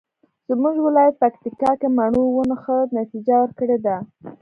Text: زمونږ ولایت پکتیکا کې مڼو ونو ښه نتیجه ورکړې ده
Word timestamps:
زمونږ 0.49 0.75
ولایت 0.87 1.15
پکتیکا 1.23 1.71
کې 1.79 1.87
مڼو 1.97 2.23
ونو 2.33 2.55
ښه 2.63 2.75
نتیجه 2.99 3.35
ورکړې 3.39 3.77
ده 3.85 3.95